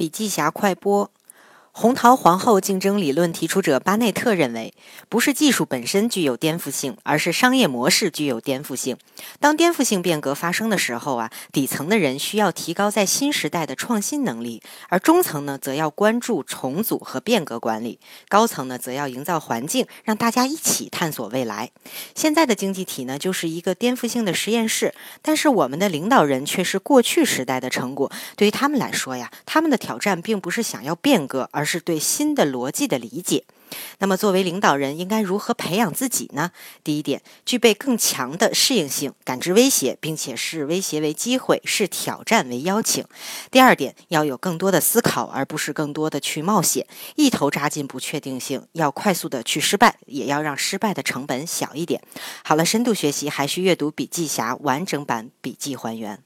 [0.00, 1.10] 笔记侠快播。
[1.80, 4.74] 红桃皇后竞争理论提出者巴内特认为，
[5.08, 8.98] 不是技术本身具有颠覆性，而是商业模式具有颠覆性。
[9.38, 21.70] 当颠覆性变革发生的时候啊，底层的人需要提高在新时代的创新能力，而中层呢，则要关注重组和变革管理；高层呢，则要营造环境，让大家一起探索未来。
[22.14, 28.12] 现在的经济体呢，就是一个颠覆性的实验室，但是我们的领导人却是过去时代的成果。
[28.36, 33.44] 对于他们来说呀，他们的挑战并不是想要变革，而而是对新的逻辑的理解。
[33.98, 36.50] 那么，作为领导人，应该如何培养自己呢？
[36.82, 43.04] 第一点，具备更强的适应性，感知威胁，并且视威胁为机会，视挑战为邀请。
[43.52, 46.84] 第二点，要有更多的思考，而不是更多的去冒险，
[47.14, 52.02] 一头扎进不确定性，要快速的去失败，也要让失败的成本小一点。
[52.42, 56.20] 好了，深度学习还需阅读笔记侠完整版笔记还原。